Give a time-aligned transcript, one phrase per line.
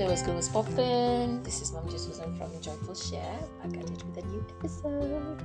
[0.00, 1.42] Hello, good, what's poppin'?
[1.42, 5.36] This is Mom Susan from Joyful Share back at it with a new episode.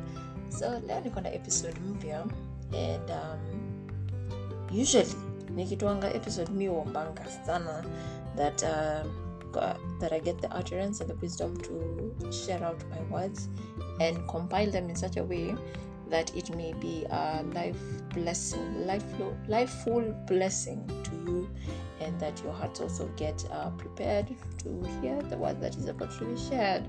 [0.47, 2.24] So leo niko na episode mpya
[2.71, 3.39] and um,
[4.71, 5.12] usually
[5.52, 7.83] nikituanga episode mi huombanga sana
[8.37, 9.04] that uh,
[9.99, 13.49] that I get the utterance and the wisdom to share out my words
[13.99, 15.53] and compile them in such a way
[16.09, 17.80] that it may be a life
[18.13, 19.04] blessing, life
[19.48, 21.49] lifeful blessing to you,
[22.02, 26.12] and that your hearts also get uh, prepared to hear the word that is about
[26.20, 26.84] to be shared.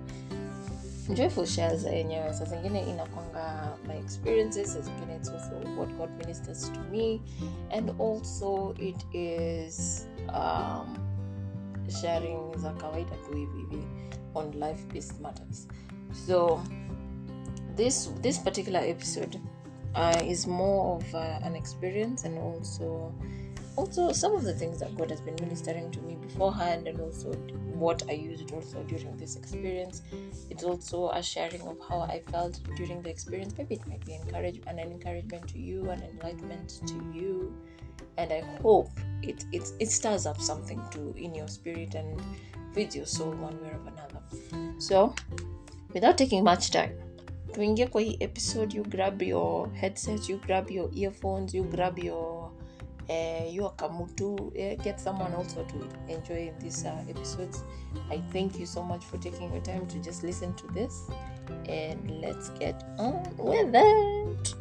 [1.14, 6.70] Joyful shares yenyewe saa zingine inakwanga my experiences, saa zingine it's also what God ministers
[6.70, 7.20] to me,
[7.70, 10.98] and also it is um,
[12.00, 13.84] sharing za kawaida tu hivi
[14.34, 15.68] on life based matters.
[16.26, 16.60] So
[17.76, 19.40] this this particular episode
[19.94, 23.12] uh, is more of uh, an experience and also
[23.76, 27.32] also some of the things that God has been ministering to me beforehand and also
[27.74, 30.00] what I used also during this experience.
[30.48, 33.54] It's also a sharing of how I felt during the experience.
[33.58, 37.54] Maybe it might be encourage an encouragement to you, an enlightenment to you,
[38.16, 38.90] and I hope
[39.22, 42.20] it it, it stirs up something to in your spirit and
[42.74, 44.22] feeds your soul one way or another.
[44.78, 45.14] So
[45.92, 46.92] without taking much time
[47.56, 52.52] tuingie kwa hii episode you grab your headset you grab your earphones you grab your
[53.08, 54.34] uh, your kamutu.
[54.34, 55.74] Uh, get someone also to
[56.08, 57.64] enjoy these uh, episodes.
[58.10, 61.08] I thank you so much for taking your time to just listen to this.
[61.68, 64.54] And let's get on with it.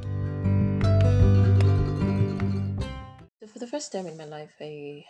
[3.42, 5.04] So for the first time in my life i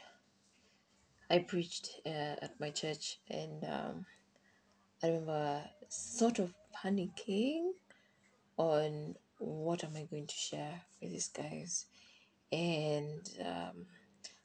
[1.29, 3.19] i preached uh, at my church.
[3.29, 4.05] And um,
[5.03, 7.71] i remember sort of panicking
[8.57, 11.85] on what am I going to share with these guys.
[12.51, 13.85] And um,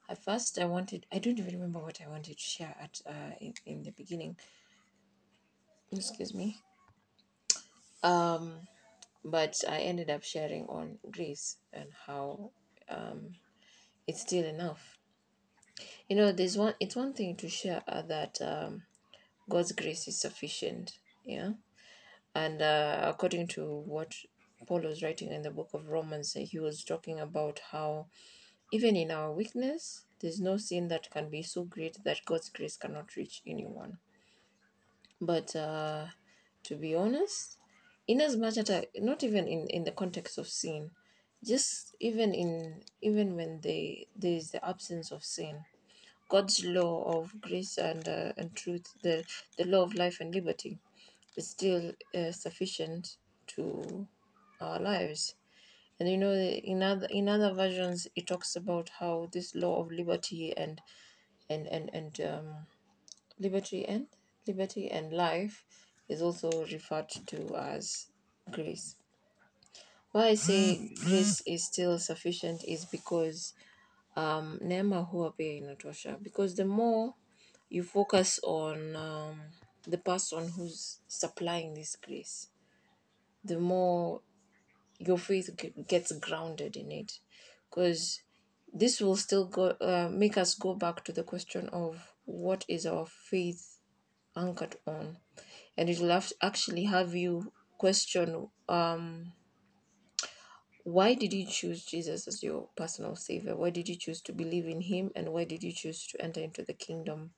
[0.09, 3.35] at first, I wanted, I don't even remember what I wanted to share at uh,
[3.41, 4.37] in, in the beginning.
[5.93, 6.59] Excuse me.
[8.03, 8.67] Um,
[9.25, 12.51] but I ended up sharing on grace and how
[12.89, 13.35] um,
[14.07, 14.99] it's still enough.
[16.09, 18.83] You know, there's one, it's one thing to share uh, that um,
[19.49, 20.99] God's grace is sufficient.
[21.25, 21.51] Yeah.
[22.35, 24.15] And uh, according to what
[24.67, 28.07] Paul was writing in the book of Romans, he was talking about how
[28.73, 32.77] even in our weakness, there's no sin that can be so great that God's grace
[32.77, 33.99] cannot reach anyone.
[35.21, 36.07] But uh,
[36.65, 37.57] to be honest,
[38.07, 40.91] in as much as not even in, in the context of sin,
[41.45, 45.65] just even in even when they there is the absence of sin,
[46.29, 49.25] God's law of grace and uh, and truth, the
[49.59, 50.79] the law of life and liberty,
[51.49, 53.17] still uh, sufficient
[53.49, 54.07] to
[54.61, 55.35] our lives.
[55.99, 59.93] And you know, in other in other versions, it talks about how this law of
[59.93, 60.81] liberty and
[61.49, 62.67] and and and um,
[63.39, 64.07] liberty and
[64.47, 65.65] liberty and life
[66.09, 68.07] is also referred to as
[68.51, 68.97] grace.
[70.13, 73.55] Why I say grace is still sufficient is because
[74.17, 76.17] um, neema huwa pia inatosha.
[76.23, 77.15] Because the more
[77.69, 79.41] you focus on um,
[79.87, 82.49] the person who's supplying this grace,
[83.45, 84.21] the more
[84.99, 85.51] your faith
[85.89, 87.19] gets grounded in it.
[87.69, 88.21] Because
[88.73, 92.87] this will still go uh, make us go back to the question of what is
[92.87, 93.79] our faith
[94.37, 95.17] anchored on?
[95.77, 99.33] And it will have actually have you question um
[100.85, 103.57] why did you choose jesus as your personal savior?
[103.57, 105.11] Why did you choose to believe in him?
[105.15, 107.33] And why did you choose to enter into the kingdom?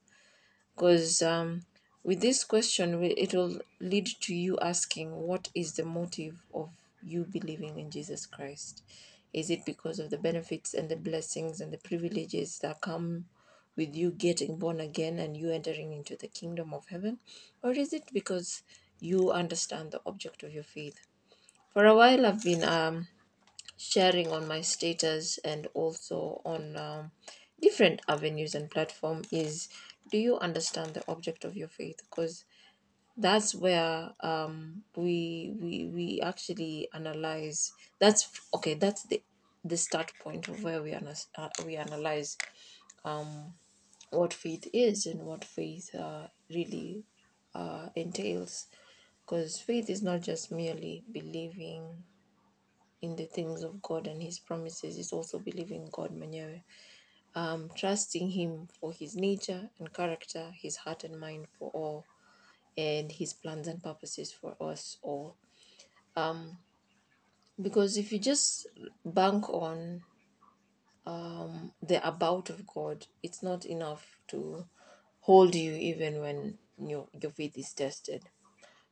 [0.75, 1.63] Because um,
[2.03, 6.69] with this question it will lead to you asking what is the motive of
[7.01, 8.83] you believing in jesus christ?
[9.33, 13.25] Is it because of the benefits and the blessings and the privileges that come
[13.75, 17.17] with you getting born again and you entering into the kingdom of heaven?
[17.63, 18.61] Or is it because
[18.99, 20.99] you understand the object of your faith?
[21.71, 23.07] For a while i've been um,
[23.77, 27.11] sharing on my status and also on um,
[27.59, 29.69] different avenues and platform is
[30.13, 31.97] do you understand the object of your faith?
[32.09, 32.45] Because
[33.17, 39.21] that's where um we we we actually analyze that's okay that's the
[39.65, 40.93] the start point of where we
[41.37, 42.37] uh, we analyze
[43.05, 43.53] um
[44.11, 47.03] what faith is and what faith uh, really
[47.55, 48.67] uh, entails.
[49.25, 52.03] Because faith is not just merely believing
[53.01, 56.63] in the things of God and His promises it's also believing God mwenyewe,
[57.35, 62.05] um, trusting Him for His nature and character, His heart and mind for all,
[62.77, 65.35] and His plans and purposes for us all.
[66.15, 66.57] Um,
[67.61, 68.67] because if you just
[69.05, 70.01] bank on
[71.05, 74.65] um, the about of God, it's not enough to
[75.21, 78.23] hold you even when your your faith is tested.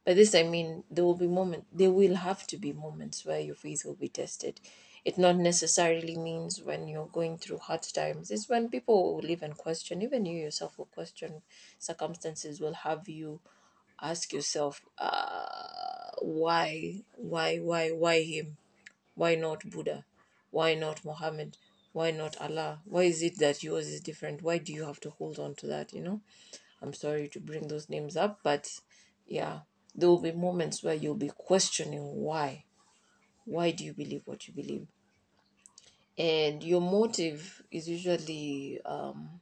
[0.05, 3.39] By this I mean there will be moment there will have to be moments where
[3.39, 4.59] your faith will be tested.
[5.03, 8.29] It not necessarily means when you're going through hard times.
[8.29, 11.41] It's when people will even question, even you yourself will question.
[11.79, 13.39] Circumstances will have you
[13.99, 18.57] ask yourself, uh, why, why, why, why him?
[19.15, 20.05] Why not Buddha?
[20.51, 21.57] Why not Muhammad?
[21.93, 22.79] Why not Allah?
[22.85, 24.41] Why is it that yours is different?
[24.41, 25.93] Why do you have to hold on to that?
[25.93, 26.21] You know,
[26.81, 28.69] I'm sorry to bring those names up, but
[29.27, 29.59] yeah,
[29.95, 32.65] there will be moments where you'll be questioning why.
[33.45, 34.87] Why do you believe what you believe?
[36.17, 39.41] And your motive is usually um,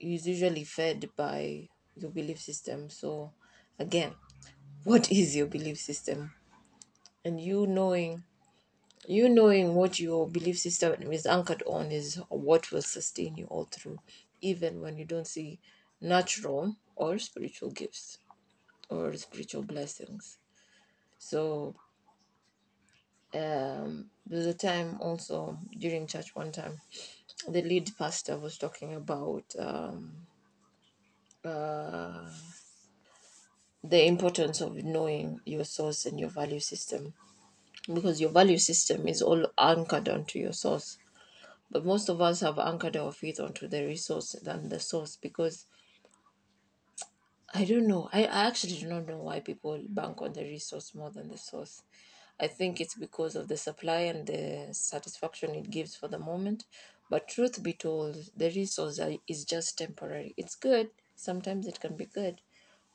[0.00, 2.90] is usually fed by your belief system.
[2.90, 3.32] So
[3.78, 4.14] again,
[4.84, 6.32] what is your belief system?
[7.24, 8.24] And you knowing
[9.06, 13.68] you knowing what your belief system is anchored on is what will sustain you all
[13.70, 14.00] through,
[14.40, 15.60] even when you don't see
[16.00, 18.18] natural or spiritual gifts
[18.90, 20.38] or spiritual blessings.
[21.18, 21.76] So
[23.36, 26.80] um there's a time also during church one time
[27.48, 30.26] the lead pastor was talking about um
[31.44, 32.28] uh
[33.88, 37.14] the importance of knowing your source and your value system.
[37.92, 40.98] Because your value system is all anchored onto your source.
[41.70, 45.66] But most of us have anchored our faith onto the resource than the source because
[47.54, 48.08] i don't know.
[48.12, 51.38] I, I actually do not know why people bank on the resource more than the
[51.38, 51.82] source
[52.40, 56.64] i think it's because of the supply and the satisfaction it gives for the moment
[57.10, 62.06] but truth be told the resource is just temporary it's good sometimes it can be
[62.06, 62.40] good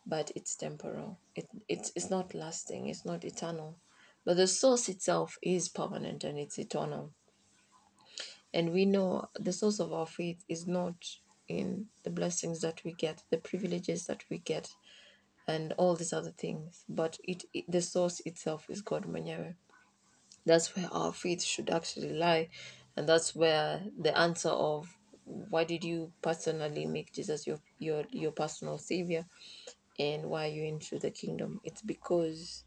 [0.06, 1.20] but it's temporal.
[1.36, 3.78] It, it's, it's not lasting, it's not eternal.
[4.26, 7.12] But the source itself is permanent and it's eternal.
[8.54, 10.96] And we know the source of our faith is not
[11.48, 14.70] in the blessings that we get, the privileges that we get,
[15.52, 19.56] and all these other things, but it, it the source itself is God Mwenyewe.
[20.46, 22.50] That's where our faith should actually lie.
[22.96, 28.32] And that's where the answer of why did you personally make Jesus your your your
[28.32, 29.26] personal savior
[30.00, 31.62] and why you're into the kingdom.
[31.64, 32.64] It's because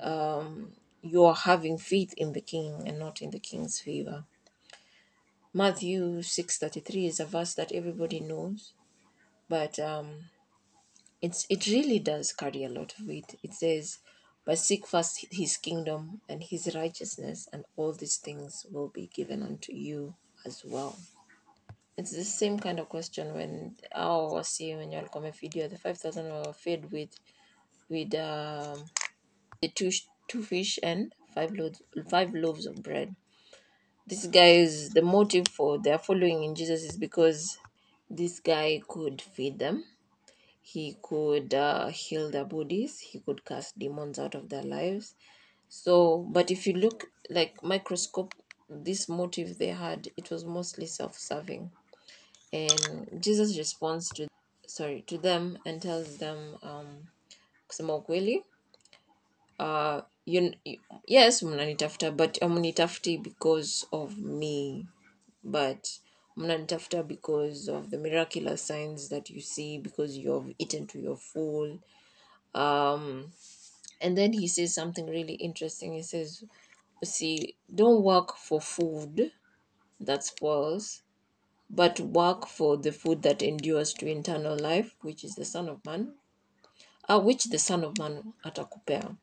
[0.00, 0.72] um,
[1.02, 4.24] you're having faith in the king and not in the king's favor.
[5.52, 8.72] Matthew 6:33 is a verse that everybody knows,
[9.48, 10.30] but um,
[11.24, 13.30] it's it really does carry a lot of weight.
[13.42, 13.98] It says,
[14.44, 19.42] "But seek first his kingdom and his righteousness, and all these things will be given
[19.42, 20.98] unto you as well."
[21.96, 25.96] It's the same kind of question when our wasi when you're come video the five
[25.96, 27.12] thousand were fed with
[27.88, 28.84] with um
[29.62, 29.90] the two
[30.28, 31.80] two fish and five loaves
[32.10, 33.16] five loaves of bread.
[34.06, 37.56] This guys the motive for their following in Jesus is because
[38.10, 39.84] this guy could feed them.
[40.66, 42.98] He could uh, heal their bodies.
[42.98, 45.14] He could cast demons out of their lives.
[45.68, 48.34] So, but if you look like microscope,
[48.70, 51.70] this motive they had, it was mostly self-serving.
[52.52, 54.26] And Jesus responds to
[54.66, 57.08] sorry to them and tells them, um,
[57.68, 58.42] kusema ukweli,
[59.58, 60.52] uh you,
[61.06, 64.86] yes mnanitafuta but mnitafuti because of me
[65.42, 65.88] but
[66.38, 71.16] mnanitafuta because of the miraculous signs that you see because you have eaten to your
[71.16, 71.78] full.
[72.54, 73.32] Um
[74.00, 75.92] and then he says something really interesting.
[75.92, 76.44] He says
[77.02, 79.32] see don't work for food
[80.00, 81.02] that spoils
[81.68, 85.84] but work for the food that endures to eternal life which is the son of
[85.84, 86.14] man
[87.08, 89.16] uh, which the son of man atakupea.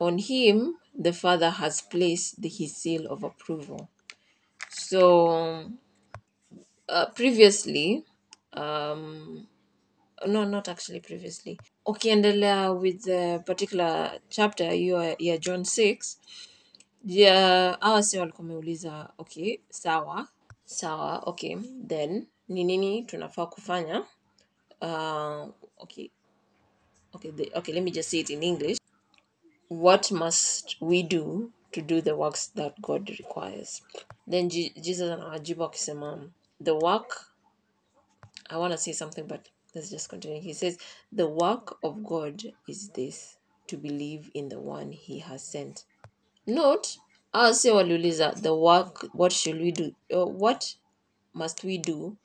[0.00, 3.88] On him, the Father has placed the, his seal of approval.
[4.70, 5.70] So,
[6.92, 8.04] uh, previously,
[8.52, 9.46] um,
[10.26, 11.58] no, not actually previously.
[11.86, 16.18] Ukiendelea with the particular chapter hiyo ya John 6,
[17.04, 20.28] ya hawa si walikuwa wameuliza okay, sawa
[20.64, 21.56] sawa, okay,
[21.86, 24.06] then ni nini tunafaa kufanya?
[24.80, 26.10] Uh, okay,
[27.12, 28.78] okay, the, okay, let me just say it in English.
[29.68, 33.82] What must we do to do the works that God requires?
[34.30, 36.30] Then Jesus anawajibu akisema,
[36.64, 37.10] the work,
[38.50, 40.40] I want to say something, but let's just continue.
[40.40, 40.78] He says,
[41.10, 43.36] the work of God is this,
[43.68, 45.84] to believe in the one he has sent.
[46.46, 46.98] Note,
[47.52, 49.94] say waliuliza, the work, what should we do?
[50.12, 50.74] Uh, what
[51.32, 52.16] must we do?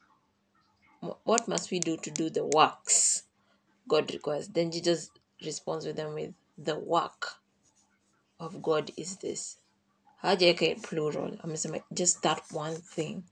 [1.24, 3.24] What must we do to do the works
[3.88, 4.48] God requires?
[4.48, 5.12] Then Jesus
[5.46, 7.27] responds with them with, the work
[8.39, 9.58] of God is this.
[10.24, 11.38] Hajaweka plural.
[11.44, 13.24] Amesema just that one thing.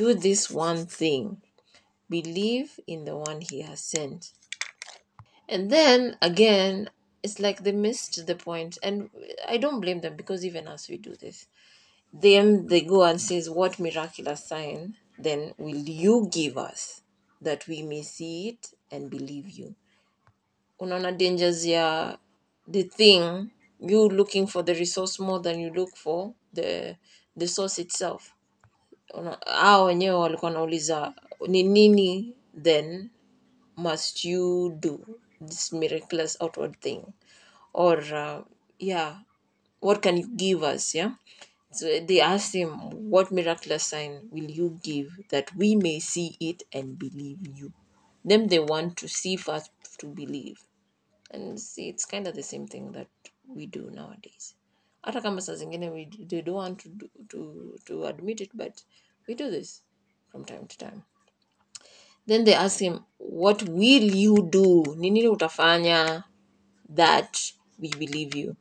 [0.00, 1.42] Do this one thing.
[2.08, 4.32] believe in the one he has sent.
[5.46, 6.88] And then again,
[7.22, 9.10] it's like they missed the point, and
[9.46, 11.38] I don't blame them because even as we do this.
[12.14, 17.02] Then they go and says, "What miraculous sign then will you give us
[17.42, 19.68] that we may see it and believe you?"
[20.80, 22.16] Unaona dangers ya
[22.66, 26.96] the thing you looking for the resource more than you look for the
[27.36, 28.34] the source itself.
[29.46, 31.14] Hao wenyewe walikuwa wanauliza
[31.48, 33.10] ni nini then
[33.76, 35.00] must you do
[35.48, 37.02] this miraculous outward thing?
[37.72, 38.44] Or uh,
[38.78, 39.22] yeah
[39.80, 41.12] what can you give us yeah?
[41.72, 46.62] So they asked him what miraculous sign will you give that we may see it
[46.72, 47.72] and believe you?
[48.24, 50.58] Them they want to see first to believe.
[51.30, 53.08] And see it's kind of the same thing that
[53.46, 54.54] we do nowadays
[55.02, 56.88] hata kama saa zingine we they don't want to,
[57.28, 57.54] to
[57.84, 58.72] to admit it but
[59.28, 59.82] we do this
[60.30, 61.02] from time to time.
[62.26, 64.94] Then they ask him what will you do?
[64.96, 66.24] Ni nini utafanya
[66.94, 67.38] that
[67.78, 68.56] we believe you?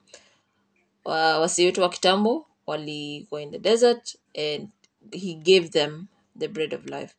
[1.05, 4.69] Uh, wasi wetu wa kitambo walikuwa in the desert and
[5.11, 6.07] he gave them
[6.39, 7.15] the bread of life.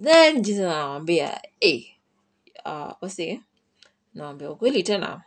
[0.00, 1.84] Then jesus anawambia hey,
[2.64, 3.40] uh, wasi
[4.14, 5.22] nawambia ukweli tena.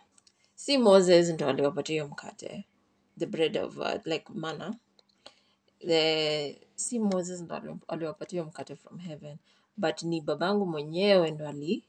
[0.55, 2.65] Si moses ndo aliwapatia mkate
[3.19, 4.77] the bread of uh, like manna.
[5.81, 9.38] The si moses ndo ali- aliwapatia mkate from heaven
[9.77, 11.84] but ni babangu mwenyewe ndo ali,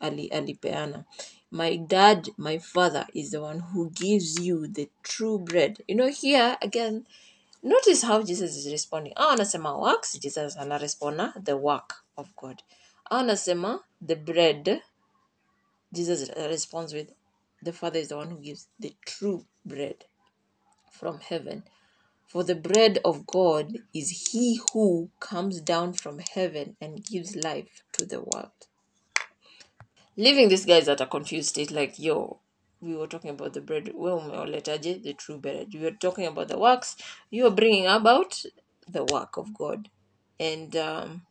[0.00, 1.04] ali, alipeana.
[1.50, 5.84] My dad my father is the one who gives you the true bread.
[5.88, 7.04] You know here again
[7.62, 9.12] notice how jesus is responding.
[9.16, 12.62] Au anasema works jesus anaresponda the work of god.
[13.10, 14.82] Au anasema the bread
[15.92, 17.10] jesus responds with
[17.64, 20.04] the father is the one who gives the true bread
[20.94, 21.64] from heaven.
[22.26, 27.84] For the bread of god is he who comes down from heaven and gives life
[27.92, 28.52] to the world.
[30.16, 32.40] Leaving these guys at a confused state like yo
[32.80, 35.68] we were talking about the bread we umeoletaje the true bread.
[35.74, 36.96] We were talking about the works.
[37.30, 38.42] You are bringing about
[38.88, 39.88] the work of god.
[40.40, 41.22] And um,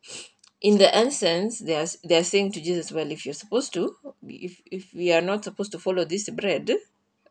[0.61, 3.95] in the essence they are they are saying to jesus well if you're supposed to
[4.27, 6.71] if if we are not supposed to follow this bread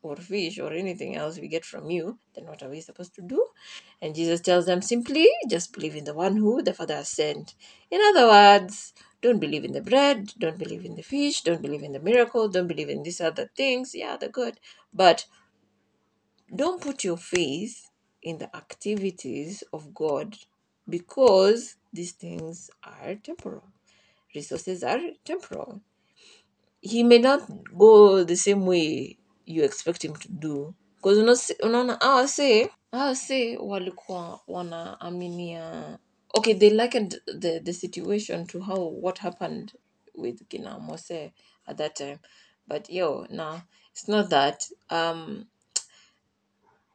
[0.03, 3.23] or fish or anything else we get from you then what are we supposed to
[3.23, 3.47] do
[4.01, 7.55] and jesus tells them simply just believe in the one who the father has sent
[7.91, 8.93] in other words
[9.23, 12.49] don't believe in the bread don't believe in the fish don't believe in the miracle
[12.49, 14.59] don't believe in these other things yeah they're good
[14.93, 15.27] but
[16.55, 17.91] don't put your faith
[18.23, 20.37] in the activities of God
[20.89, 23.65] because these things are temporal.
[24.35, 25.81] Resources are temporal.
[26.81, 30.75] He may not go the same way you expect him to do.
[30.97, 31.19] Because
[31.63, 35.99] unaona hawa say hawa say walikuwa wanaaminia.
[36.35, 39.73] Okay they likened the, the situation to how what happened
[40.15, 41.33] with kina Mose
[41.67, 42.19] at that time.
[42.67, 43.61] But yo nah
[43.93, 45.47] it's not that um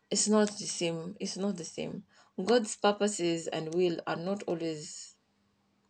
[0.09, 2.03] it's not the same it's not the same.
[2.45, 5.15] God's purposes and will are not always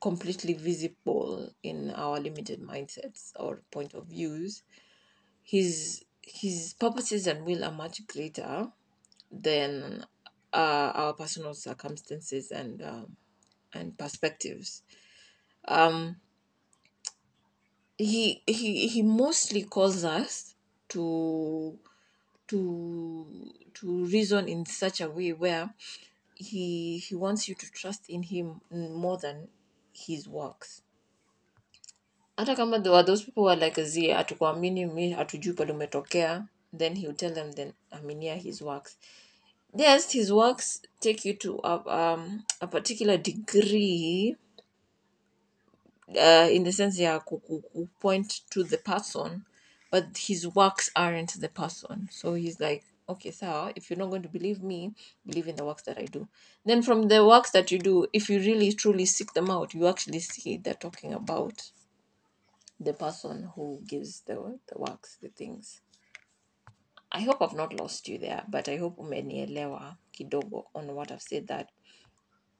[0.01, 4.63] completely visible in our limited mindsets or point of views.
[5.43, 8.71] His his purposes and will are much greater
[9.31, 10.05] than
[10.53, 13.17] uh, our personal circumstances and um,
[13.73, 14.83] and perspectives.
[15.67, 16.17] Um
[17.97, 20.55] he he he mostly calls us
[20.89, 21.77] to
[22.47, 25.73] to to reason in such a way where
[26.35, 29.49] he he wants you to trust in him more than
[29.93, 30.83] his works
[32.37, 36.47] hata kama there were those people who are like zi hatukuamini mi hatujui pale umetokea.
[36.77, 38.97] Then he tell them then aminia his works.
[39.75, 44.35] Yes his works take you to a, um, a particular degree
[46.09, 47.19] uh, in the sense ya
[47.99, 49.45] point to the person
[49.91, 52.07] but his works aren't the person.
[52.11, 54.93] So he's like okay so if you're not going to believe me
[55.25, 56.27] believe in the works that i do.
[56.65, 59.87] Then from the works that you do if you really truly seek them out you
[59.87, 61.71] actually see they're talking about
[62.79, 65.81] the person who gives the the works the things.
[67.11, 71.21] I hope i've not lost you there but i hope umenielewa kidogo on what i've
[71.21, 71.69] said that.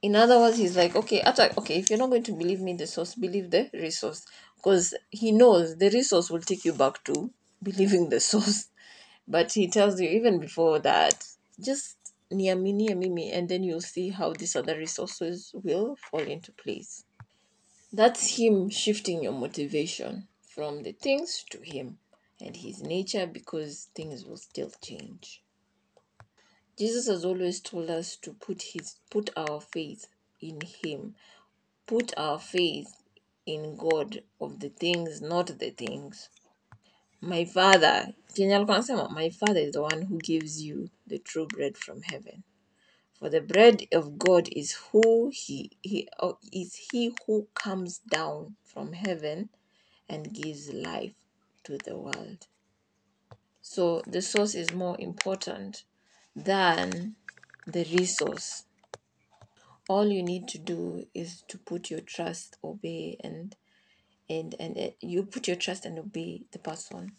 [0.01, 2.73] In other words he's like okay ata, okay if you're not going to believe me
[2.73, 4.25] the source believe the resource.
[4.55, 7.31] Because he knows the resource will take you back to
[7.63, 8.69] believing the source.
[9.27, 11.25] But he tells you even before that
[11.59, 11.97] just
[12.31, 17.03] niaminie mimi and then you'll see how these other resources will fall into place
[17.93, 21.97] that's him shifting your motivation from the things to him
[22.41, 25.41] and his nature because things will still change
[26.77, 30.07] jesus has always told us to put his put our faith
[30.41, 31.15] in him
[31.87, 32.93] put our faith
[33.45, 36.29] in God of the things, not the things.
[37.21, 42.43] My father, my father is the one who gives you the true bread from heaven.
[43.19, 48.55] For the bread of God is who he, he oh, is he who comes down
[48.63, 49.49] from heaven
[50.07, 51.13] and gives life
[51.63, 52.47] to the world.
[53.61, 55.83] So the source is more important
[56.35, 57.15] than
[57.65, 58.65] the resource.
[59.89, 63.55] All you need to do is to put your trust, obey, and
[64.29, 67.13] and and uh, you put your trust and obey the person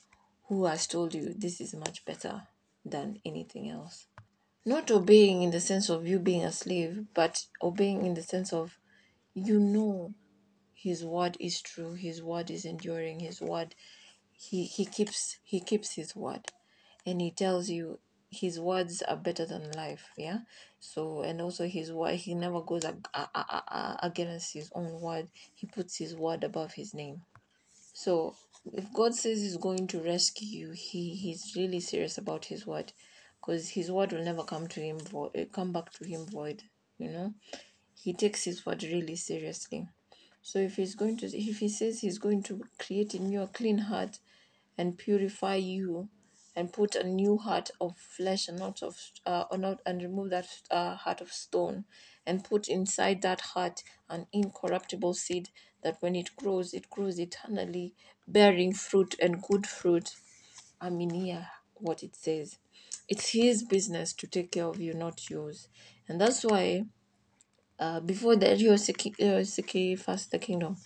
[0.44, 2.42] who has told you this is much better
[2.84, 4.06] than anything else.
[4.68, 8.52] Not obeying in the sense of you being a slave, but obeying in the sense
[8.52, 8.78] of
[9.32, 10.12] you know
[10.74, 13.74] his word is true, his word is enduring, his word
[14.34, 16.42] he he keeps he keeps his word.
[17.06, 20.40] And he tells you his words are better than life yeah?
[20.80, 25.28] So and also his word he never goes ag- a- a- against his own word.
[25.54, 27.22] He puts his word above his name.
[27.94, 28.36] So
[28.74, 32.92] if god says he's going to rescue you he he's really serious about his word
[33.40, 36.62] because his word will never come to him void come back to him void
[36.98, 37.34] you know?
[37.94, 39.88] He takes his word really seriously.
[40.42, 43.46] So if he's going to if he says he's going to create in you a
[43.46, 44.18] clean heart
[44.76, 46.08] and purify you
[46.56, 50.30] and put a new heart of flesh and not of uh, or not and remove
[50.30, 51.84] that uh, heart of stone
[52.26, 55.50] and put inside that heart an incorruptible seed
[55.82, 57.94] that when it grows it grows eternally
[58.26, 60.14] bearing fruit and good fruit.
[60.80, 62.58] I mean what it says
[63.08, 65.68] it's his business to take care of you not yours
[66.08, 66.84] and that's why
[67.78, 70.76] uh, before uh, seeking first the kingdom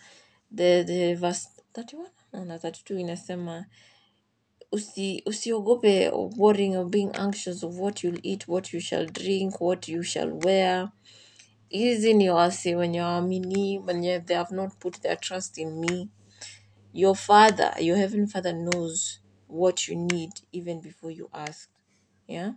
[0.51, 2.07] the the verse 31
[2.47, 3.67] na 32 in inasema
[4.73, 9.61] usi, usiogope of worrying or being anxious of what you'll eat, what you shall drink,
[9.61, 10.91] what you shall wear.
[11.71, 15.59] is in your Hizi ni wasi wenye waamini, wenye they have not put their trust
[15.59, 16.09] in me.
[16.93, 21.72] Your father, your heavenly father knows what you need even before you ask.
[22.33, 22.53] Yeah?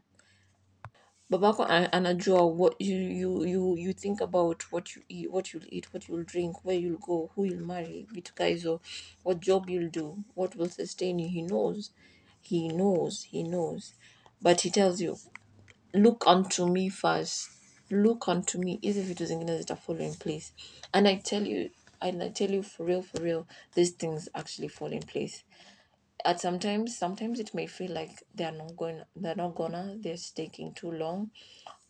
[1.30, 5.92] babako anajua what you, you, you, you think about what you eat, what you'll eat,
[5.94, 8.80] what you'll drink, where you'll go, who you'll marry, vitu ka
[9.24, 11.28] what job you'll do, what will sustain you.
[11.28, 11.92] He knows.
[12.42, 13.24] He knows.
[13.24, 13.94] He knows.
[14.42, 15.18] But he tells you,
[15.94, 17.50] look unto me first.
[17.90, 18.80] Look unto me.
[18.84, 20.52] Hizi vitu zingine zita follow in place.
[20.94, 24.68] And I tell you, and I tell you for real, for real, these things actually
[24.68, 25.44] fall in place
[26.24, 30.74] at sometimes sometimes it may feel like they're not going they're not gonna they're taking
[30.74, 31.32] too long.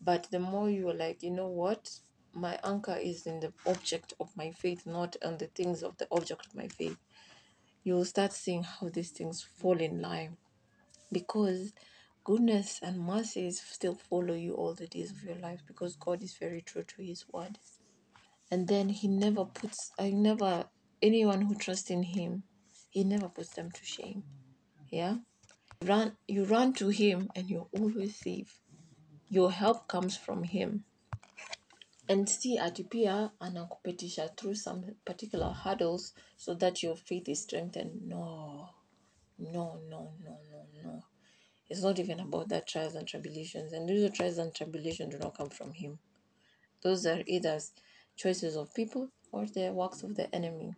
[0.00, 1.90] But the more you're like you know what?
[2.34, 6.06] My anchor is in the object of my faith not on the things of the
[6.10, 6.98] object of my faith.
[7.84, 10.36] You'll start seeing how these things fall in line.
[11.12, 11.72] Because
[12.24, 16.34] goodness and mercies still follow you all the days of your life because god is
[16.36, 17.58] very true to his word.
[18.50, 20.66] And then he never puts i never
[21.02, 22.44] anyone who trusts in him
[22.96, 24.22] he never puts them to shame.
[24.88, 25.16] Yeah?
[25.84, 28.60] Run you run to him and you're always safe
[29.28, 30.84] your help comes from him.
[32.08, 38.02] And see ati pia anakupitisha through some particular hurdles so that your faith is strengthened.
[38.06, 38.70] No.
[39.38, 41.02] No no no no no.
[41.68, 43.72] It's not even about that trials and tribulations.
[43.72, 45.98] And those trials and tribulations do not come from him.
[46.82, 47.58] Those are either
[48.16, 50.74] choices of people or the works of the enemy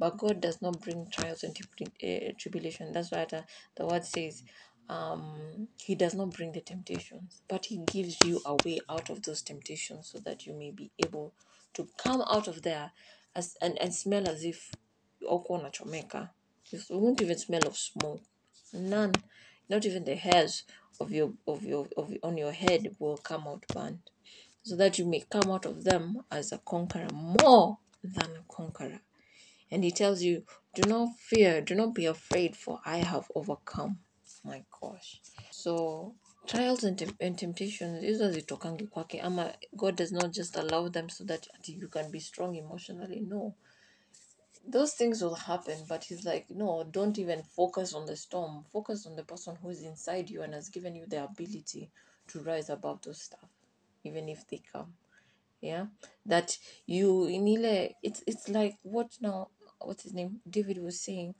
[0.00, 1.54] but God does not bring trials and
[2.02, 2.90] uh, tribulation.
[2.90, 3.44] That's why the,
[3.76, 4.42] the word says,
[4.88, 9.22] um, He does not bring the temptations, but He gives you a way out of
[9.22, 11.34] those temptations so that you may be able
[11.74, 12.92] to come out of there
[13.36, 14.72] as and, and smell as if
[15.22, 16.30] uko unachomeka.
[16.72, 18.22] You won't even smell of smoke.
[18.72, 19.12] None.
[19.68, 20.64] Not even the hairs
[20.98, 24.10] of your of your of on your head will come out burnt,
[24.62, 29.00] so that you may come out of them as a conqueror, more than a conqueror.
[29.70, 33.98] And he tells you, Do not fear, do not be afraid, for I have overcome.
[34.44, 35.20] My gosh.
[35.50, 36.14] So
[36.46, 41.08] trials and, tem- and temptations hizo hazitokangi kwake ama god does not just allow them
[41.08, 43.20] so that you can be strong emotionally.
[43.20, 43.54] No.
[44.72, 48.64] Those things will happen but he's like no don't even focus on the storm.
[48.72, 51.90] Focus on the person who's inside you and has given you the ability
[52.28, 53.50] to rise above those stuff
[54.04, 54.94] even if they come.
[55.60, 55.86] Yeah?
[56.24, 57.46] That you in
[58.02, 59.48] it's it's like what now
[59.82, 60.40] what's his name?
[60.48, 61.34] David was saying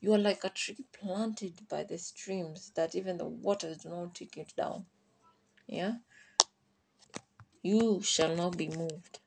[0.00, 4.14] you are like a tree planted by the streams that even the waters do not
[4.14, 4.86] take it down.
[5.66, 5.94] Yeah?
[7.62, 9.18] You shall not be moved.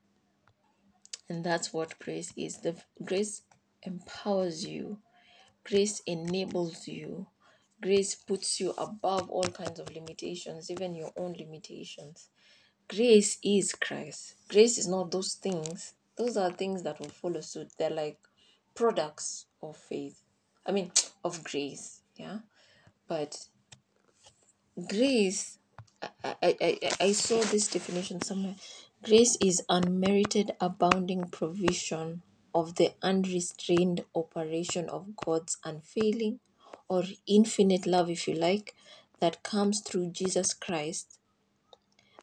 [1.27, 2.60] And that's what grace is.
[2.60, 3.41] The grace
[3.84, 4.99] empowers you.
[5.63, 7.27] Grace enables you.
[7.82, 12.29] Grace puts you above all kinds of limitations even your own limitations.
[12.88, 14.36] Grace is Christ.
[14.49, 15.93] Grace is not those things.
[16.17, 17.71] Those are things that will follow suit.
[17.77, 18.17] They're like
[18.80, 20.24] products of faith.
[20.65, 20.92] I mean,
[21.26, 22.02] of grace.
[22.15, 22.39] Yeah.
[23.10, 23.48] But
[24.88, 25.58] grace,
[26.02, 26.10] I,
[26.42, 28.56] I, I, I saw this definition somewhere.
[29.04, 32.22] Grace is unmerited, abounding provision
[32.56, 36.39] of the unrestrained operation of God's unfailing
[36.88, 38.76] or infinite love, if you like,
[39.20, 41.20] that comes through Jesus Christ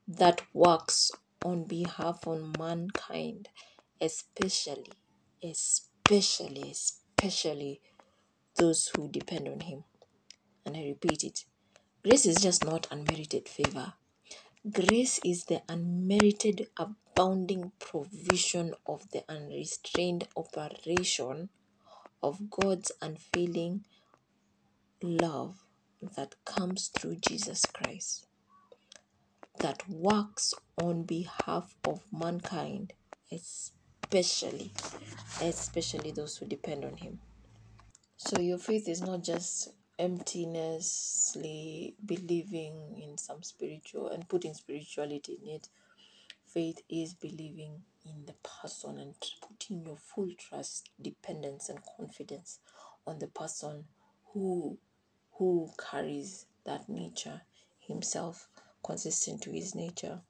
[0.09, 1.11] that works
[1.45, 3.49] on behalf of mankind,
[4.01, 4.93] especially,
[5.43, 7.81] especially, especially especially
[8.57, 9.85] those who depend on Him.
[10.65, 11.45] And I repeat it
[12.05, 13.95] grace is just not unmerited favor.
[14.71, 21.49] Grace is the unmerited, abounding provision of the unrestrained operation
[22.23, 23.85] of God's unfailing
[25.03, 25.65] love
[26.17, 28.27] that comes through Jesus Christ,
[29.59, 32.93] that works on behalf of mankind,
[34.07, 34.71] especially,
[35.43, 37.19] especially those who depend on Him.
[38.17, 45.57] So your faith is not just emptinessly believing in some spiritual and putting spirituality in
[45.57, 45.69] it.
[46.47, 52.61] Faith is believing in the person and putting your full trust, dependence, and confidence
[53.07, 53.85] on the person
[54.33, 54.79] who
[55.33, 57.43] who carries that nature
[57.81, 58.49] himself,
[58.83, 60.21] consistent to his nature.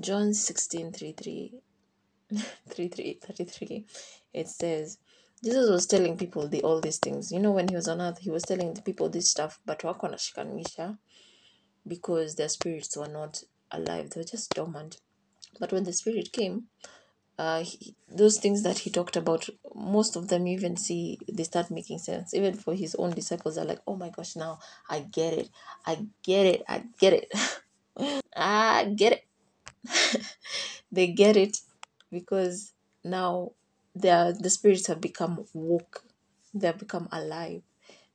[0.00, 1.60] John 16 33
[2.68, 3.84] 33 33
[4.34, 4.98] it says
[5.42, 7.32] jesus was telling people the all these things.
[7.32, 9.82] You know when he was on earth he was telling the people this stuff but
[9.84, 10.08] wako
[11.86, 14.10] because their spirits were not alive.
[14.10, 14.98] They were just dormant.
[15.58, 16.64] But when the spirit came
[17.38, 21.70] uh he, those things that he talked about most of them even see they start
[21.70, 22.34] making sense.
[22.34, 24.58] Even for his own disciples are like oh my gosh now
[24.90, 25.48] i get it.
[25.86, 26.62] I get it.
[26.68, 27.32] I get it.
[28.36, 29.24] I get it.
[30.90, 31.58] They get it
[32.10, 32.72] because
[33.04, 33.52] now
[33.94, 36.04] their the spirits have become woke.
[36.54, 37.62] They have become alive.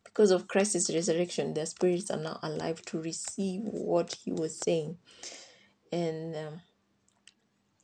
[0.03, 4.97] Because of christ's resurrection their spirits are now alive to receive what he was saying.
[5.91, 6.61] And um,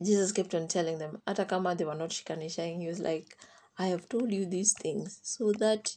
[0.02, 3.36] jesus kept on telling them hata kama they were not shikanishaing he was like
[3.78, 5.96] i have told you these things so that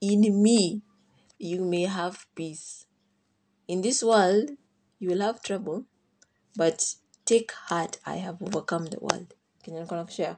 [0.00, 0.82] in me
[1.38, 2.86] you may have peace.
[3.68, 4.50] In this world
[4.98, 5.84] you will have trouble
[6.56, 10.36] but take heart i have overcome the world can you kind share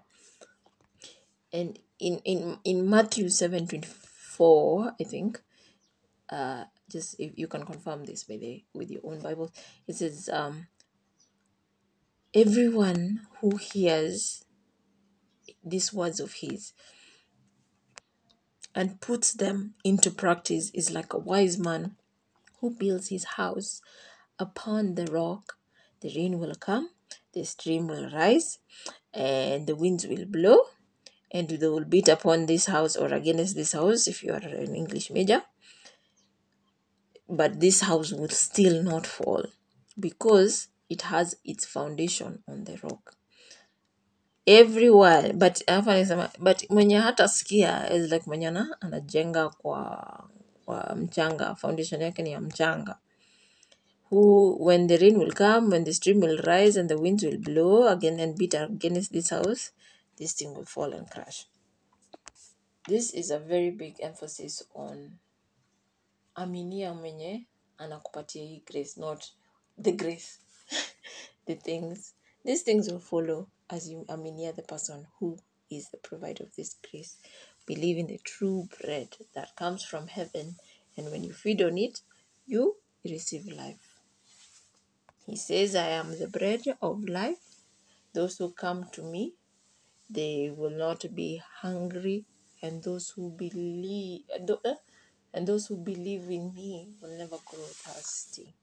[1.52, 5.42] and in in in matthew 7 24 i think
[6.30, 9.52] uh just if you can confirm this by the with your own bible
[9.88, 10.68] it says um
[12.34, 14.44] everyone who hears
[15.64, 16.72] these words of his
[18.74, 21.96] and puts them into practice is like a wise man
[22.60, 23.80] who builds his house
[24.38, 25.54] upon the rock.
[26.02, 26.90] The rain will come
[27.36, 28.58] the stream will rise
[29.16, 30.58] and the winds will blow
[31.32, 34.74] and they will beat upon this house or against this house if you are an
[34.76, 35.42] english major.
[37.28, 39.44] But this house will still not fall
[39.98, 43.16] because it has its foundation on the rock.
[44.46, 50.30] Everywhere but hapa nisema but mwenye hata sikia is like mwenye ana- anajenga kwa
[50.64, 52.98] kwa mchanga foundation yake ni ya mchanga
[54.10, 57.38] who when the rain will come when the stream will rise and the winds will
[57.38, 59.72] blow again and beat against this house
[60.16, 61.46] this thing will fall and crash.
[62.88, 65.18] This is a very big emphasis on
[66.34, 67.46] aminia mwenye
[67.78, 69.24] anakupatia grace not
[69.82, 70.38] the grace
[71.46, 72.14] the things.
[72.44, 75.38] These things will follow as you aminia the person who
[75.70, 77.18] is the provider of this grace.
[77.66, 80.56] Believe in the true bread that comes from heaven
[80.96, 82.00] and when you feed on it
[82.46, 83.85] you receive life
[85.26, 87.44] he says i am the bread of life.
[88.14, 89.34] Those who come to me
[90.10, 92.26] they will not be hungry
[92.62, 94.22] and those who believe
[95.34, 98.54] and those who believe in me will never grow thirsty.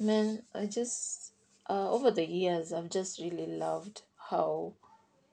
[0.00, 1.32] Man i just
[1.68, 4.72] uh, over the years i've just really loved how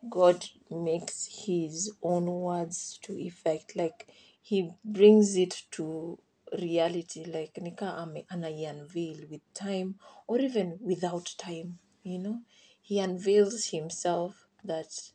[0.09, 3.75] god makes his own words to effect.
[3.75, 4.07] Like
[4.41, 6.19] he brings it to
[6.61, 9.95] reality like nika ame unveil with time
[10.27, 12.39] or even without time you know?
[12.81, 15.11] He unveils himself that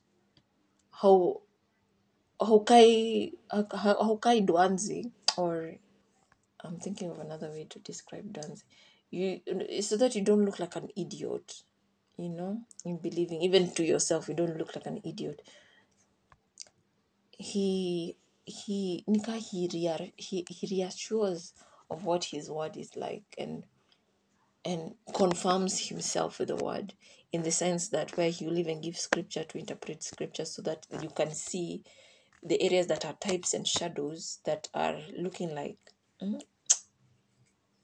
[0.90, 1.42] how
[2.40, 5.74] haukai ha- haukai dwanzi or
[6.64, 8.64] i'm thinking of another way to describe dwanzi.
[9.10, 9.40] You
[9.82, 11.62] so that you don't look like an idiot
[12.16, 15.42] you know in believing even to yourself you don't look like an idiot.
[17.38, 21.52] He he nika he, rea- he he reassures
[21.90, 23.64] of what his word is like and
[24.64, 26.94] and confirms himself with the word
[27.32, 30.86] in the sense that where he will even give scripture to interpret scripture so that
[31.02, 31.82] you can see
[32.42, 35.78] the areas that are types and shadows that are looking like
[36.22, 36.40] mm,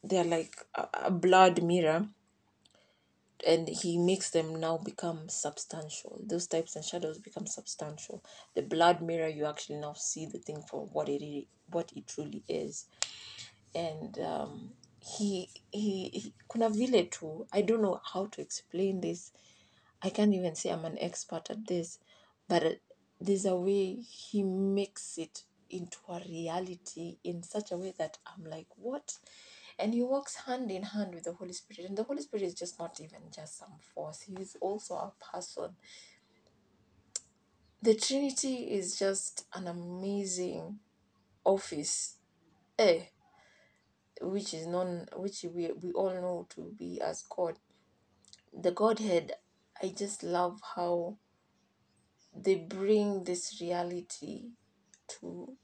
[0.05, 2.09] they're like a, a blood mirror
[3.47, 6.21] and he makes them now become substantial.
[6.25, 8.23] Those types and shadows become substantial.
[8.55, 12.45] The blood mirror you actually now see the thing for what it what it truly
[12.49, 12.87] is.
[13.75, 14.71] And um
[15.01, 19.33] he, he he kuna vile i don't know how to explain this.
[20.03, 21.99] I can't even say i'm an expert at this
[22.49, 22.81] but
[23.21, 28.45] there's a way he makes it into a reality in such a way that i'm
[28.45, 29.19] like what
[29.79, 31.89] and he walks hand in hand with the holy spirit.
[31.89, 34.23] And the holy spirit is just not even just some force.
[34.23, 35.77] He is also a person.
[37.83, 40.79] The trinity is just an amazing
[41.45, 42.17] office
[42.79, 43.03] eh?
[44.21, 47.59] Which is known which we, we all know to be as god.
[48.59, 49.33] The godhead
[49.83, 51.17] i just love how
[52.35, 54.51] they bring this reality
[55.09, 55.57] to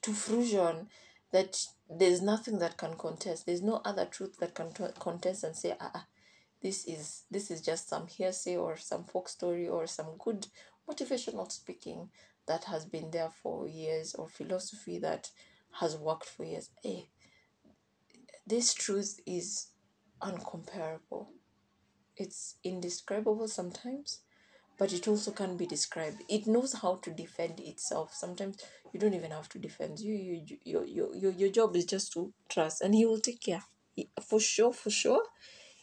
[0.00, 0.88] to fruition
[1.32, 1.66] that
[1.98, 3.46] there's nothing that can contest.
[3.46, 6.06] There's no other truth that can contest and say ah, ah,
[6.62, 10.46] this is this is just some hearsay or some folk story or some good
[10.88, 12.10] motivational speaking
[12.46, 15.30] that has been there for years or philosophy that
[15.80, 16.70] has worked for years.
[16.84, 17.02] Eh,
[18.46, 19.68] this truth is
[20.20, 21.28] uncomparable.
[22.16, 24.20] It's indescribable sometimes
[24.78, 26.22] but it also can be described.
[26.28, 28.14] It knows how to defend itself.
[28.14, 28.56] Sometimes
[28.92, 32.12] you don't even have to defend you, you, you your, your, your, job is just
[32.14, 33.62] to trust and he will take care.
[33.94, 35.22] He- for sure for sure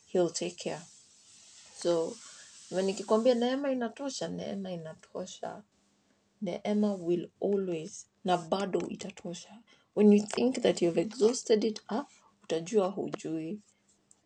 [0.07, 0.81] he'll take care.
[1.75, 2.15] So
[2.71, 5.63] nikikwambia neema inatosha neema inatosha.
[6.41, 9.59] Neema will always na bado itatosha.
[9.95, 12.05] When you think that you've exhausted it ah,
[12.43, 13.59] utajua hujui.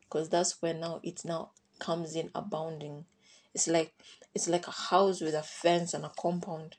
[0.01, 3.05] Because that's where now it now comes in abounding.
[3.53, 3.93] It's like
[4.35, 6.77] it's like a house with a fence and a compound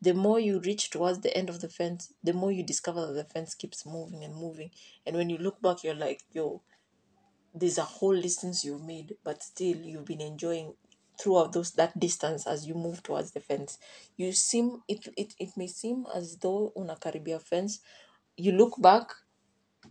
[0.00, 3.12] the more you reach towards the end of the fence the more you discover that
[3.14, 4.70] the fence keeps moving and moving
[5.06, 6.62] and when you look back you're like yo
[7.54, 10.74] there's a whole distance you've made, but still you've been enjoying
[11.20, 13.78] throughout those that distance as you move towards the fence.
[14.16, 17.80] You seem it it, it may seem as though on a Caribbean fence.
[18.36, 19.10] You look back,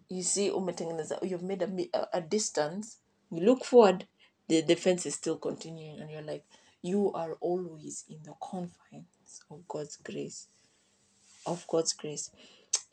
[0.09, 2.99] you see oh, umetengeneza you've made a, a, a distance.
[3.29, 4.07] You look forward,
[4.47, 6.45] the, the fence is still continuing, and you're like,
[6.81, 10.47] you are always in the confines of God's grace,
[11.45, 12.31] of God's grace.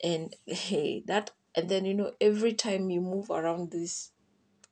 [0.03, 4.11] And hey, that and then you know every time you move around this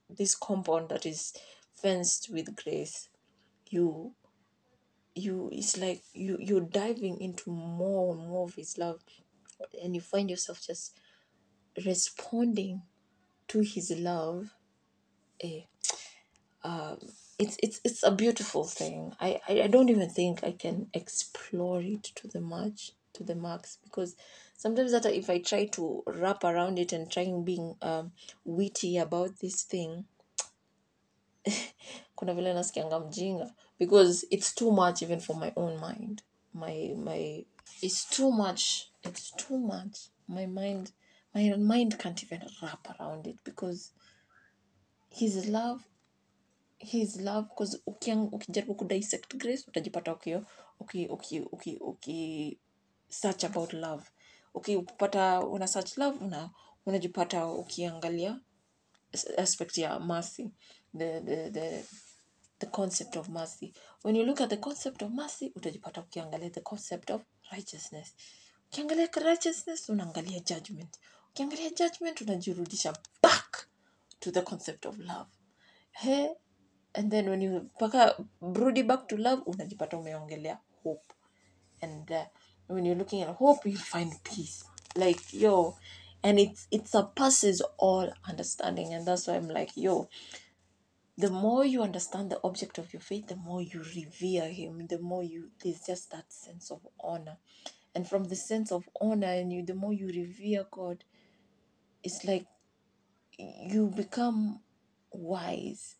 [0.09, 1.33] this compound that is
[1.73, 3.09] fenced with grace
[3.69, 4.13] you
[5.15, 8.99] you it's like you you're diving into more and more of his love
[9.81, 10.97] and you find yourself just
[11.85, 12.81] responding
[13.47, 14.49] to his love
[15.41, 15.61] eh,
[16.63, 16.97] um
[17.39, 19.13] it's it's it's a beautiful thing.
[19.19, 23.35] I, I i don't even think i can explore it to the much to the
[23.35, 24.15] max because
[24.57, 28.11] sometimes that if i try to wrap around it and trying being um
[28.43, 30.05] witty about this thing
[32.17, 32.33] kuna
[33.79, 36.21] because it's too much even for my own mind.
[36.53, 37.43] My my
[37.81, 40.07] it's too much it's too much.
[40.27, 40.91] My mind
[41.33, 43.91] my mind can't even wrap around it because
[45.09, 45.83] his love
[46.85, 50.45] his love because ukijaribu kudissect grace utajipata ukio
[50.79, 52.59] uki uki uki uki
[53.09, 54.03] search about love
[54.53, 56.49] ukipata una search love una
[56.85, 58.39] unajipata ukiangalia
[59.37, 60.51] aspect ya mercy
[60.97, 61.85] the the the
[62.59, 63.73] the concept of mercy.
[64.03, 68.15] When you look at the concept of mercy, utajipata ukiangalia the concept of righteousness.
[68.71, 70.97] Ukiangalia righteousness, unaangalia judgment.
[71.31, 72.93] Ukiangalia judgment, unajirudisha
[73.23, 73.67] back
[74.19, 75.29] to the concept of love.
[75.91, 76.29] He,
[76.95, 81.13] and then when you paka brudi back to love, unajipata umeongelea hope.
[81.81, 82.25] And uh,
[82.67, 84.63] when you're looking at hope, you find peace.
[84.95, 85.75] Like, yo,
[86.23, 88.93] and it's it surpasses all understanding.
[88.93, 90.07] And that's why I'm like, yo,
[91.17, 94.99] the more you understand the object of your faith, the more you revere him, the
[94.99, 97.37] more you there's just that sense of honor.
[97.95, 101.03] And from the sense of honor and you the more you revere God,
[102.03, 102.45] it's like
[103.37, 104.61] you become
[105.11, 105.95] wise.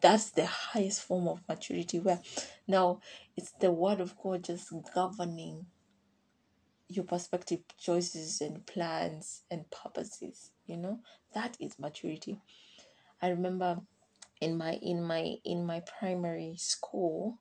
[0.00, 2.20] That's the highest form of maturity where
[2.68, 3.00] now
[3.36, 5.66] it's the word of God just governing
[6.88, 11.00] your perspective choices and plans and purposes, you know?
[11.34, 12.38] That is maturity.
[13.22, 13.80] I remember
[14.40, 17.38] in my in my in my primary school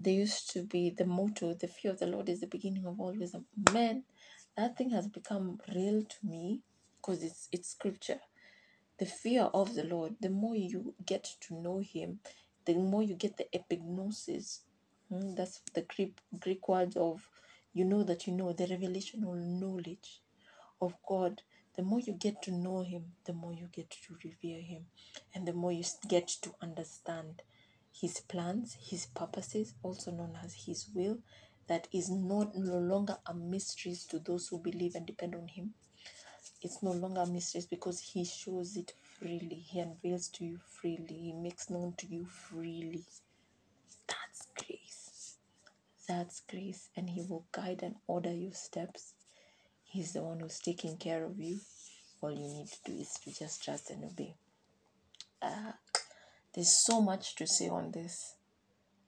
[0.00, 3.00] there used to be the motto the fear of the lord is the beginning of
[3.00, 4.04] all wisdom man
[4.56, 6.62] that thing has become real to me
[6.98, 8.20] because it's it's scripture
[8.98, 12.20] the fear of the Lord, the more you get to know Him,
[12.66, 14.60] the more you get the epignosis.
[15.12, 17.28] Mm, that's the Greek, Greek word of
[17.74, 20.22] you know that you know, the revelational knowledge
[20.80, 21.42] of God.
[21.76, 24.86] The more you get to know Him, the more you get to revere Him,
[25.34, 27.42] and the more you get to understand
[27.92, 31.18] His plans, His purposes, also known as His will,
[31.68, 35.74] that is not no longer a mystery to those who believe and depend on Him
[36.64, 39.62] it's no longer a mystery because he shows it freely.
[39.66, 41.14] He unveils to you freely.
[41.14, 43.04] He makes known to you freely.
[44.08, 45.36] That's grace.
[46.08, 46.88] That's grace.
[46.96, 49.12] And he will guide and order your steps.
[49.84, 51.60] He's the one who's taking care of you.
[52.22, 54.34] All you need to do is to just trust and obey.
[55.42, 55.72] Uh,
[56.54, 58.36] there's so much to say on this.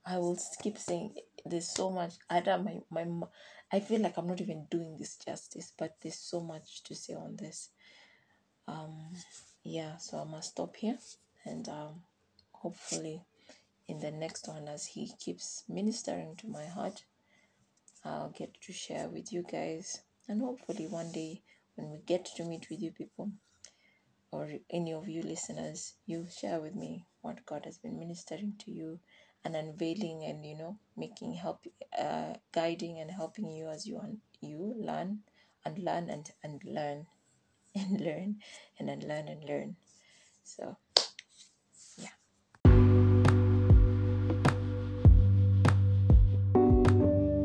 [0.05, 2.13] I will keep saying there's so much.
[2.29, 3.27] I don't my, my
[3.71, 7.13] i feel like i'm not even doing this justice but there's so much to say
[7.13, 7.69] on this.
[8.67, 9.13] Um
[9.63, 10.97] yeah so i must stop here
[11.45, 12.01] and um
[12.51, 13.21] hopefully
[13.87, 17.03] in the next one as he keeps ministering to my heart
[18.03, 21.41] i'll get to share with you guys and hopefully one day
[21.75, 23.31] when we get to meet with you people
[24.31, 28.71] or any of you listeners you share with me what god has been ministering to
[28.71, 28.99] you
[29.47, 31.65] and unveiling and you know making help
[31.97, 35.19] uh, guiding and helping you as you un- you learn
[35.65, 37.07] and learn and, and learn
[37.75, 38.35] and learn
[38.77, 39.75] and then learn and learn.
[40.43, 40.75] So,
[41.97, 42.17] yeah.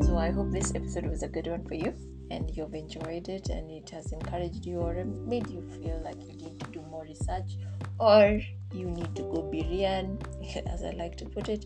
[0.05, 1.93] So, I hope this episode was a good one for you
[2.31, 6.35] and you've enjoyed it and it has encouraged you or made you feel like you
[6.35, 7.57] need to do more research
[7.99, 8.41] or
[8.73, 10.17] you need to go Berean,
[10.67, 11.65] as I like to put it,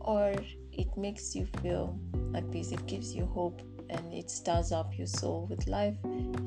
[0.00, 0.34] or
[0.72, 1.98] it makes you feel
[2.34, 5.96] at peace, it gives you hope and it stirs up your soul with life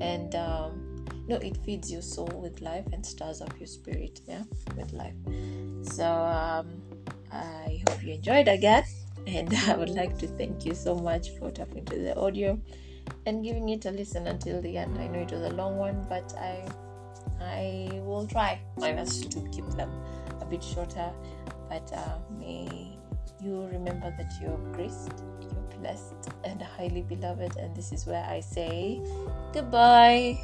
[0.01, 4.43] and um, no it feeds your soul with life and stirs up your spirit yeah
[4.75, 5.13] with life.
[5.83, 6.81] So um
[7.31, 8.83] i hope you enjoyed again
[9.27, 12.59] and i would like to thank you so much for tapping to the audio
[13.25, 14.97] and giving it a listen until the end.
[14.97, 16.63] I know it was a long one but i
[17.41, 19.91] i will try my best to keep them
[20.41, 21.11] a bit shorter
[21.69, 22.97] but uh, may
[23.41, 28.39] you remember that you're graced you're blessed and highly beloved and this is where i
[28.39, 29.01] say
[29.53, 30.37] goodbye